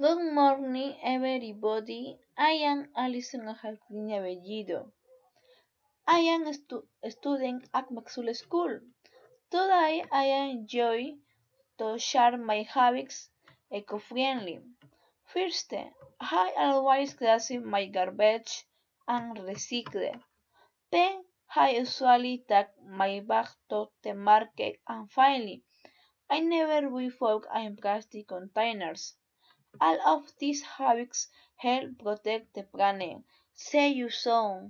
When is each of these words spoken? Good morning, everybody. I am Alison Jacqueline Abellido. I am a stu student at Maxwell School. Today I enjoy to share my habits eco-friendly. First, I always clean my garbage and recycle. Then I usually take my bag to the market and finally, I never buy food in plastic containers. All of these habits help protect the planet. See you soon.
Good 0.00 0.32
morning, 0.32 0.94
everybody. 1.02 2.20
I 2.36 2.52
am 2.70 2.88
Alison 2.96 3.46
Jacqueline 3.46 4.10
Abellido. 4.10 4.92
I 6.06 6.20
am 6.20 6.46
a 6.46 6.54
stu 6.54 6.86
student 7.08 7.64
at 7.74 7.90
Maxwell 7.90 8.32
School. 8.32 8.78
Today 9.50 10.04
I 10.12 10.26
enjoy 10.52 11.16
to 11.78 11.98
share 11.98 12.36
my 12.36 12.62
habits 12.62 13.28
eco-friendly. 13.72 14.60
First, 15.24 15.74
I 16.20 16.52
always 16.56 17.14
clean 17.14 17.66
my 17.66 17.86
garbage 17.86 18.64
and 19.08 19.36
recycle. 19.38 20.14
Then 20.92 21.24
I 21.56 21.70
usually 21.70 22.44
take 22.48 22.68
my 22.86 23.18
bag 23.18 23.48
to 23.70 23.86
the 24.04 24.14
market 24.14 24.78
and 24.86 25.10
finally, 25.10 25.64
I 26.30 26.38
never 26.38 26.88
buy 26.88 27.08
food 27.08 27.42
in 27.52 27.74
plastic 27.74 28.28
containers. 28.28 29.16
All 29.80 30.00
of 30.06 30.32
these 30.38 30.62
habits 30.62 31.28
help 31.56 31.98
protect 31.98 32.54
the 32.54 32.64
planet. 32.64 33.22
See 33.54 33.88
you 33.88 34.10
soon. 34.10 34.66